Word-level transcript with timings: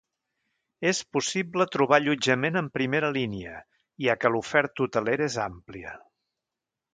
És 0.91 1.01
possible 1.17 1.67
trobar 1.75 1.99
allotjament 2.01 2.57
en 2.61 2.69
primera 2.77 3.11
línia, 3.19 3.53
ja 4.07 4.17
que 4.23 4.33
l’oferta 4.37 4.87
hotelera 4.87 5.29
és 5.33 5.37
àmplia. 5.45 5.95